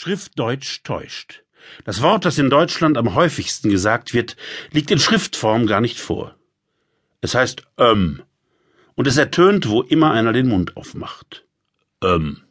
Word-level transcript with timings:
Schriftdeutsch 0.00 0.84
täuscht. 0.84 1.42
Das 1.84 2.02
Wort, 2.02 2.24
das 2.24 2.38
in 2.38 2.50
Deutschland 2.50 2.96
am 2.96 3.16
häufigsten 3.16 3.68
gesagt 3.68 4.14
wird, 4.14 4.36
liegt 4.70 4.92
in 4.92 5.00
Schriftform 5.00 5.66
gar 5.66 5.80
nicht 5.80 5.98
vor. 5.98 6.36
Es 7.20 7.34
heißt 7.34 7.62
ähm 7.78 8.22
und 8.94 9.08
es 9.08 9.16
ertönt, 9.16 9.68
wo 9.68 9.82
immer 9.82 10.12
einer 10.12 10.32
den 10.32 10.46
Mund 10.46 10.76
aufmacht. 10.76 11.46
Ähm. 12.00 12.44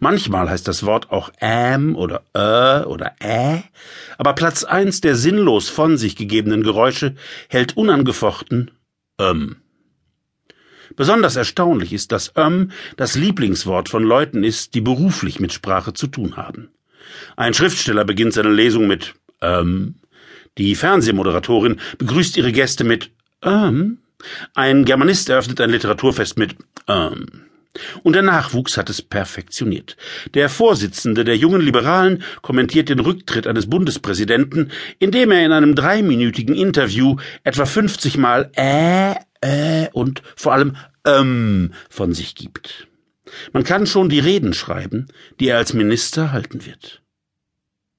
Manchmal 0.00 0.50
heißt 0.50 0.68
das 0.68 0.84
Wort 0.84 1.10
auch 1.10 1.30
ähm 1.40 1.96
oder 1.96 2.24
äh 2.34 2.84
oder 2.84 3.14
äh, 3.20 3.62
aber 4.18 4.34
Platz 4.34 4.62
eins 4.62 5.00
der 5.00 5.16
sinnlos 5.16 5.70
von 5.70 5.96
sich 5.96 6.14
gegebenen 6.14 6.62
Geräusche 6.62 7.14
hält 7.48 7.78
unangefochten 7.78 8.70
ähm. 9.18 9.62
Besonders 10.94 11.36
erstaunlich 11.36 11.92
ist, 11.92 12.12
dass 12.12 12.32
ähm 12.36 12.70
das 12.96 13.14
Lieblingswort 13.16 13.88
von 13.88 14.04
Leuten 14.04 14.44
ist, 14.44 14.74
die 14.74 14.80
beruflich 14.80 15.40
mit 15.40 15.52
Sprache 15.52 15.92
zu 15.92 16.06
tun 16.06 16.36
haben. 16.36 16.68
Ein 17.36 17.54
Schriftsteller 17.54 18.04
beginnt 18.04 18.34
seine 18.34 18.52
Lesung 18.52 18.86
mit 18.86 19.14
ähm. 19.40 19.96
Die 20.58 20.74
Fernsehmoderatorin 20.74 21.80
begrüßt 21.98 22.36
ihre 22.36 22.52
Gäste 22.52 22.84
mit 22.84 23.10
ähm. 23.42 23.98
Ein 24.54 24.84
Germanist 24.84 25.28
eröffnet 25.28 25.60
ein 25.60 25.70
Literaturfest 25.70 26.38
mit 26.38 26.56
ähm. 26.88 27.26
Und 28.02 28.14
der 28.14 28.22
Nachwuchs 28.22 28.78
hat 28.78 28.88
es 28.88 29.02
perfektioniert. 29.02 29.96
Der 30.32 30.48
Vorsitzende 30.48 31.24
der 31.24 31.36
jungen 31.36 31.60
Liberalen 31.60 32.22
kommentiert 32.40 32.88
den 32.88 33.00
Rücktritt 33.00 33.46
eines 33.46 33.68
Bundespräsidenten, 33.68 34.70
indem 34.98 35.30
er 35.30 35.44
in 35.44 35.52
einem 35.52 35.74
dreiminütigen 35.74 36.54
Interview 36.54 37.16
etwa 37.44 37.66
50 37.66 38.16
Mal 38.16 38.50
äh, 38.54 39.14
äh 39.40 39.88
und 39.92 40.22
vor 40.36 40.52
allem 40.52 40.76
ähm 41.04 41.72
von 41.88 42.12
sich 42.12 42.34
gibt. 42.34 42.88
Man 43.52 43.64
kann 43.64 43.86
schon 43.86 44.08
die 44.08 44.20
Reden 44.20 44.54
schreiben, 44.54 45.08
die 45.40 45.48
er 45.48 45.58
als 45.58 45.72
Minister 45.72 46.32
halten 46.32 46.64
wird. 46.64 47.02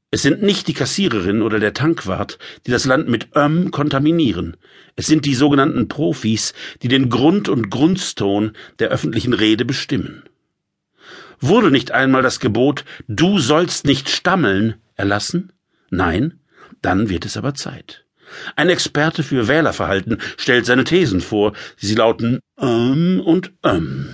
Es 0.10 0.22
sind 0.22 0.42
nicht 0.42 0.68
die 0.70 0.74
Kassiererin 0.74 1.42
oder 1.42 1.60
der 1.60 1.74
Tankwart, 1.74 2.40
die 2.66 2.72
das 2.72 2.86
Land 2.86 3.10
mit 3.10 3.30
ähm 3.36 3.72
kontaminieren. 3.72 4.56
Es 4.96 5.06
sind 5.06 5.26
die 5.26 5.36
sogenannten 5.36 5.90
Profis, 5.90 6.54
die 6.82 6.88
den 6.88 7.10
Grund 7.10 7.50
und 7.50 7.70
Grundton 7.70 8.54
der 8.80 8.88
öffentlichen 8.90 9.34
Rede 9.34 9.66
bestimmen. 9.66 10.24
Wurde 11.40 11.72
nicht 11.72 11.92
einmal 11.92 12.24
das 12.24 12.40
Gebot 12.40 12.86
Du 13.08 13.38
sollst 13.38 13.86
nicht 13.86 14.10
stammeln 14.10 14.76
erlassen? 14.96 15.52
Nein? 15.90 16.40
Dann 16.82 17.10
wird 17.10 17.26
es 17.26 17.38
aber 17.38 17.54
Zeit. 17.54 18.07
Ein 18.56 18.70
Experte 18.70 19.24
für 19.24 19.48
Wählerverhalten 19.48 20.18
stellt 20.38 20.66
seine 20.66 20.84
Thesen 20.84 21.22
vor. 21.22 21.54
Sie 21.78 21.96
lauten 21.96 22.40
ähm 22.60 23.22
und 23.24 23.54
ähm. 23.64 24.10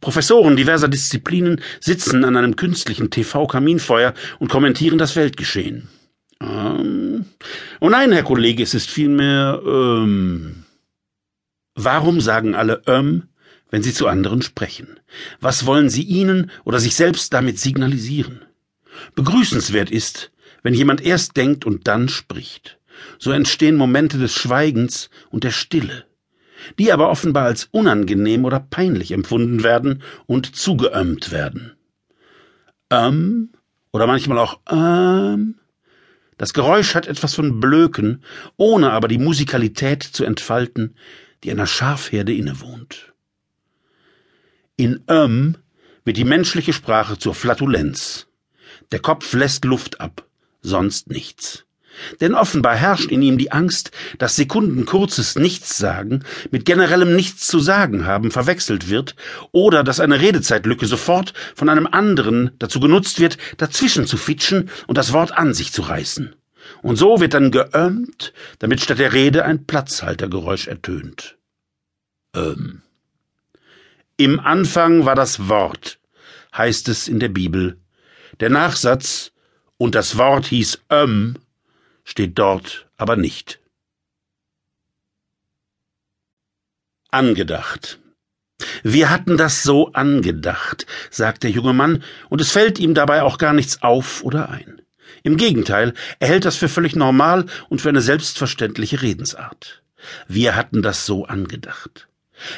Professoren 0.00 0.56
diverser 0.56 0.88
Disziplinen 0.88 1.60
sitzen 1.80 2.24
an 2.24 2.36
einem 2.36 2.56
künstlichen 2.56 3.10
TV-Kaminfeuer 3.10 4.14
und 4.38 4.48
kommentieren 4.48 4.98
das 4.98 5.16
Weltgeschehen. 5.16 5.88
Ähm. 6.40 7.26
Oh 7.80 7.88
nein, 7.88 8.12
Herr 8.12 8.22
Kollege, 8.22 8.62
es 8.62 8.74
ist 8.74 8.90
vielmehr 8.90 9.60
ähm. 9.66 10.64
Warum 11.74 12.20
sagen 12.20 12.54
alle 12.54 12.82
ähm, 12.86 13.24
wenn 13.70 13.82
sie 13.82 13.92
zu 13.92 14.06
anderen 14.06 14.42
sprechen? 14.42 15.00
Was 15.40 15.66
wollen 15.66 15.90
sie 15.90 16.02
ihnen 16.02 16.50
oder 16.64 16.78
sich 16.78 16.94
selbst 16.94 17.32
damit 17.32 17.58
signalisieren? 17.58 18.40
Begrüßenswert 19.14 19.90
ist, 19.90 20.30
wenn 20.62 20.74
jemand 20.74 21.00
erst 21.02 21.36
denkt 21.36 21.64
und 21.64 21.86
dann 21.86 22.08
spricht. 22.08 22.78
So 23.18 23.30
entstehen 23.30 23.76
Momente 23.76 24.18
des 24.18 24.34
Schweigens 24.34 25.10
und 25.30 25.44
der 25.44 25.50
Stille, 25.50 26.04
die 26.78 26.92
aber 26.92 27.10
offenbar 27.10 27.44
als 27.44 27.68
unangenehm 27.70 28.44
oder 28.44 28.60
peinlich 28.60 29.12
empfunden 29.12 29.62
werden 29.62 30.02
und 30.26 30.56
zugeömmt 30.56 31.30
werden. 31.32 31.72
Ähm 32.90 33.50
oder 33.92 34.06
manchmal 34.06 34.38
auch 34.38 34.60
ähm. 34.70 35.56
Das 36.38 36.52
Geräusch 36.52 36.94
hat 36.94 37.06
etwas 37.06 37.34
von 37.34 37.60
Blöken, 37.60 38.22
ohne 38.56 38.90
aber 38.92 39.08
die 39.08 39.18
Musikalität 39.18 40.02
zu 40.02 40.24
entfalten, 40.24 40.96
die 41.42 41.50
einer 41.50 41.66
Schafherde 41.66 42.34
innewohnt. 42.34 43.14
In 44.76 45.02
ähm 45.08 45.56
wird 46.04 46.16
die 46.18 46.24
menschliche 46.24 46.72
Sprache 46.72 47.18
zur 47.18 47.34
Flatulenz. 47.34 48.28
Der 48.92 49.00
Kopf 49.00 49.32
lässt 49.32 49.64
Luft 49.64 50.00
ab, 50.00 50.28
sonst 50.60 51.10
nichts. 51.10 51.65
Denn 52.20 52.34
offenbar 52.34 52.76
herrscht 52.76 53.10
in 53.10 53.22
ihm 53.22 53.38
die 53.38 53.52
Angst, 53.52 53.90
dass 54.18 54.36
sekundenkurzes 54.36 55.36
Nichtssagen 55.36 56.24
mit 56.50 56.64
generellem 56.64 57.16
Nichts 57.16 57.46
zu 57.46 57.60
sagen 57.60 58.06
haben 58.06 58.30
verwechselt 58.30 58.88
wird 58.88 59.14
oder 59.52 59.84
dass 59.84 60.00
eine 60.00 60.20
Redezeitlücke 60.20 60.86
sofort 60.86 61.32
von 61.54 61.68
einem 61.68 61.86
anderen 61.86 62.50
dazu 62.58 62.80
genutzt 62.80 63.20
wird, 63.20 63.38
dazwischen 63.56 64.06
zu 64.06 64.16
fitschen 64.16 64.70
und 64.86 64.98
das 64.98 65.12
Wort 65.12 65.32
an 65.32 65.54
sich 65.54 65.72
zu 65.72 65.82
reißen. 65.82 66.34
Und 66.82 66.96
so 66.96 67.20
wird 67.20 67.34
dann 67.34 67.50
geömmt, 67.50 68.32
damit 68.58 68.80
statt 68.80 68.98
der 68.98 69.12
Rede 69.12 69.44
ein 69.44 69.66
Platzhaltergeräusch 69.66 70.66
ertönt. 70.66 71.36
Ähm. 72.34 72.82
Im 74.16 74.40
Anfang 74.40 75.04
war 75.04 75.14
das 75.14 75.48
Wort, 75.48 75.98
heißt 76.56 76.88
es 76.88 77.06
in 77.06 77.20
der 77.20 77.28
Bibel. 77.28 77.78
Der 78.40 78.50
Nachsatz 78.50 79.32
und 79.76 79.94
das 79.94 80.16
Wort 80.16 80.46
hieß 80.46 80.80
ähm 80.90 81.36
steht 82.06 82.38
dort 82.38 82.88
aber 82.96 83.16
nicht. 83.16 83.60
Angedacht. 87.10 87.98
Wir 88.82 89.10
hatten 89.10 89.36
das 89.36 89.62
so 89.62 89.92
angedacht, 89.92 90.86
sagt 91.10 91.42
der 91.42 91.50
junge 91.50 91.74
Mann, 91.74 92.02
und 92.30 92.40
es 92.40 92.52
fällt 92.52 92.78
ihm 92.78 92.94
dabei 92.94 93.22
auch 93.22 93.36
gar 93.36 93.52
nichts 93.52 93.82
auf 93.82 94.24
oder 94.24 94.48
ein. 94.48 94.80
Im 95.22 95.36
Gegenteil, 95.36 95.92
er 96.20 96.28
hält 96.28 96.46
das 96.46 96.56
für 96.56 96.68
völlig 96.68 96.96
normal 96.96 97.46
und 97.68 97.82
für 97.82 97.90
eine 97.90 98.00
selbstverständliche 98.00 99.02
Redensart. 99.02 99.82
Wir 100.28 100.56
hatten 100.56 100.82
das 100.82 101.04
so 101.04 101.26
angedacht. 101.26 102.08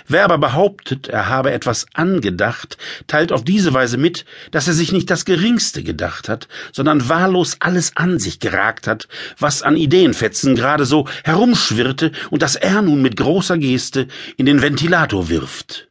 Wer 0.06 0.25
aber 0.25 0.39
behauptet, 0.39 1.09
er 1.09 1.28
habe 1.28 1.53
etwas 1.53 1.87
angedacht, 1.94 2.78
teilt 3.06 3.33
auf 3.33 3.44
diese 3.44 3.72
Weise 3.75 3.97
mit, 3.97 4.25
dass 4.50 4.66
er 4.66 4.75
sich 4.75 4.93
nicht 4.93 5.11
das 5.11 5.25
geringste 5.25 5.83
gedacht 5.83 6.28
hat, 6.28 6.49
sondern 6.72 7.09
wahllos 7.09 7.56
alles 7.61 7.97
an 7.97 8.19
sich 8.19 8.41
geragt 8.41 8.87
hat, 8.87 9.09
was 9.38 9.62
an 9.62 9.77
Ideenfetzen 9.77 10.56
gerade 10.56 10.84
so 10.84 11.06
herumschwirrte 11.25 12.12
und 12.31 12.43
das 12.43 12.56
er 12.56 12.83
nun 12.83 13.03
mit 13.03 13.17
großer 13.17 13.59
Geste 13.59 14.09
in 14.37 14.47
den 14.47 14.62
Ventilator 14.62 15.28
wirft. 15.28 15.88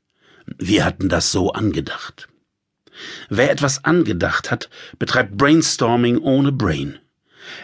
Wir 0.57 0.85
hatten 0.85 1.09
das 1.09 1.31
so 1.31 1.53
angedacht. 1.53 2.27
Wer 3.29 3.51
etwas 3.51 3.83
angedacht 3.83 4.51
hat, 4.51 4.69
betreibt 4.97 5.37
Brainstorming 5.37 6.17
ohne 6.17 6.51
Brain. 6.51 6.99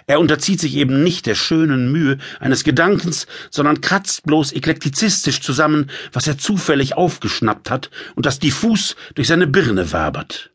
Er 0.07 0.19
unterzieht 0.19 0.59
sich 0.59 0.75
eben 0.75 1.03
nicht 1.03 1.25
der 1.25 1.35
schönen 1.35 1.91
Mühe 1.91 2.17
eines 2.39 2.63
Gedankens, 2.63 3.27
sondern 3.49 3.81
kratzt 3.81 4.23
bloß 4.23 4.53
eklektizistisch 4.53 5.41
zusammen, 5.41 5.89
was 6.11 6.27
er 6.27 6.37
zufällig 6.37 6.95
aufgeschnappt 6.95 7.69
hat 7.69 7.89
und 8.15 8.25
das 8.25 8.39
diffus 8.39 8.95
durch 9.15 9.27
seine 9.27 9.47
Birne 9.47 9.91
wabert. 9.91 10.51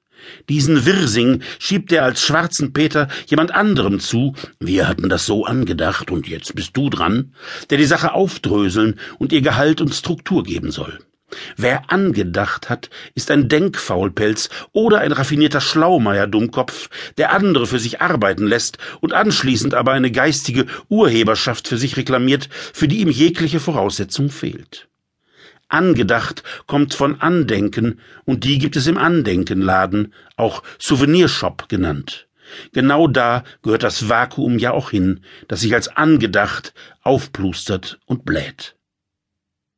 Diesen 0.48 0.84
Wirsing 0.84 1.42
schiebt 1.58 1.92
er 1.92 2.04
als 2.04 2.22
schwarzen 2.22 2.72
Peter 2.72 3.08
jemand 3.26 3.52
anderem 3.52 4.00
zu, 4.00 4.34
wir 4.60 4.88
hatten 4.88 5.08
das 5.08 5.26
so 5.26 5.44
angedacht 5.44 6.10
und 6.10 6.26
jetzt 6.26 6.54
bist 6.54 6.76
du 6.76 6.90
dran, 6.90 7.34
der 7.70 7.78
die 7.78 7.84
Sache 7.84 8.12
aufdröseln 8.12 8.98
und 9.18 9.32
ihr 9.32 9.42
Gehalt 9.42 9.80
und 9.80 9.94
Struktur 9.94 10.42
geben 10.42 10.70
soll. 10.70 10.98
Wer 11.56 11.90
angedacht 11.90 12.70
hat, 12.70 12.88
ist 13.14 13.30
ein 13.30 13.48
Denkfaulpelz 13.48 14.48
oder 14.72 15.00
ein 15.00 15.12
raffinierter 15.12 15.60
Schlaumeier-Dummkopf, 15.60 16.88
der 17.18 17.32
andere 17.32 17.66
für 17.66 17.78
sich 17.78 18.00
arbeiten 18.00 18.46
lässt 18.46 18.78
und 19.00 19.12
anschließend 19.12 19.74
aber 19.74 19.92
eine 19.92 20.10
geistige 20.10 20.66
Urheberschaft 20.88 21.68
für 21.68 21.76
sich 21.76 21.96
reklamiert, 21.96 22.48
für 22.52 22.88
die 22.88 23.00
ihm 23.00 23.10
jegliche 23.10 23.60
Voraussetzung 23.60 24.30
fehlt. 24.30 24.88
Angedacht 25.68 26.42
kommt 26.66 26.94
von 26.94 27.20
Andenken, 27.20 28.00
und 28.24 28.44
die 28.44 28.58
gibt 28.58 28.76
es 28.76 28.86
im 28.86 28.96
Andenkenladen, 28.96 30.14
auch 30.36 30.62
Souvenirshop 30.78 31.68
genannt. 31.68 32.26
Genau 32.72 33.06
da 33.06 33.44
gehört 33.62 33.82
das 33.82 34.08
Vakuum 34.08 34.58
ja 34.58 34.72
auch 34.72 34.90
hin, 34.90 35.20
das 35.46 35.60
sich 35.60 35.74
als 35.74 35.88
angedacht 35.88 36.72
aufplustert 37.02 38.00
und 38.06 38.24
bläht. 38.24 38.77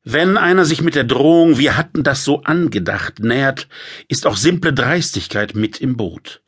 Wenn 0.05 0.39
einer 0.39 0.65
sich 0.65 0.81
mit 0.81 0.95
der 0.95 1.05
Drohung, 1.05 1.59
wir 1.59 1.77
hatten 1.77 2.03
das 2.03 2.25
so 2.25 2.43
angedacht, 2.45 3.19
nähert, 3.19 3.69
ist 4.09 4.27
auch 4.27 4.39
simple 4.39 4.73
Dreistigkeit 4.73 5.55
mit 5.55 5.79
im 5.79 5.99
Boot. 5.99 6.41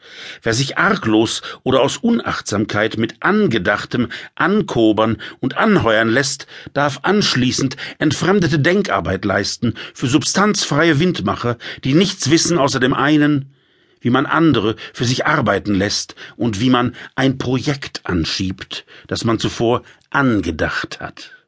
Wer 0.42 0.54
sich 0.54 0.78
arglos 0.78 1.42
oder 1.62 1.82
aus 1.82 1.98
Unachtsamkeit 1.98 2.96
mit 2.96 3.16
Angedachtem 3.20 4.08
ankobern 4.36 5.18
und 5.40 5.58
anheuern 5.58 6.08
lässt, 6.08 6.46
darf 6.72 7.00
anschließend 7.02 7.76
entfremdete 7.98 8.58
Denkarbeit 8.58 9.26
leisten 9.26 9.74
für 9.92 10.06
substanzfreie 10.06 10.98
Windmacher, 10.98 11.58
die 11.84 11.92
nichts 11.92 12.30
wissen 12.30 12.56
außer 12.56 12.80
dem 12.80 12.94
einen, 12.94 13.52
wie 14.00 14.10
man 14.10 14.24
andere 14.24 14.76
für 14.94 15.04
sich 15.04 15.26
arbeiten 15.26 15.74
lässt 15.74 16.14
und 16.36 16.58
wie 16.58 16.70
man 16.70 16.94
ein 17.16 17.36
Projekt 17.36 18.00
anschiebt, 18.04 18.86
das 19.08 19.24
man 19.24 19.38
zuvor 19.38 19.82
angedacht 20.08 21.00
hat. 21.00 21.41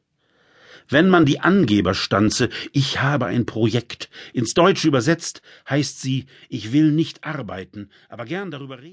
Wenn 0.87 1.09
man 1.09 1.25
die 1.25 1.39
Angeberstanze 1.39 2.49
Ich 2.71 3.01
habe 3.01 3.25
ein 3.25 3.45
Projekt 3.45 4.09
ins 4.33 4.53
Deutsche 4.53 4.87
übersetzt, 4.87 5.41
heißt 5.69 5.99
sie 6.01 6.25
Ich 6.49 6.71
will 6.71 6.91
nicht 6.91 7.23
arbeiten, 7.23 7.89
aber 8.09 8.25
gern 8.25 8.51
darüber 8.51 8.77
reden. 8.77 8.83